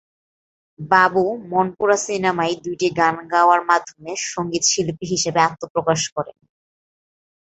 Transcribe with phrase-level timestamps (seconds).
[0.79, 6.37] বাবু "মনপুরা" সিনেমায় দুইটি গান গাওয়ার মাধ্যমে সঙ্গীতশিল্পী হিসেবে আত্মপ্রকাশ করেন।